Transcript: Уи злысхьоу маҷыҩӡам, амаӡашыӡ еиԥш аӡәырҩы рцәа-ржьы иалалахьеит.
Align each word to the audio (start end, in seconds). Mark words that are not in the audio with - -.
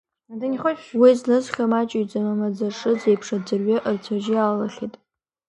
Уи 0.99 1.11
злысхьоу 1.19 1.69
маҷыҩӡам, 1.71 2.25
амаӡашыӡ 2.31 3.01
еиԥш 3.09 3.27
аӡәырҩы 3.35 3.75
рцәа-ржьы 3.93 4.33
иалалахьеит. 4.35 4.93